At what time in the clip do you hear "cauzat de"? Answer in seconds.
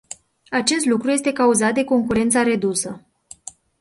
1.31-1.83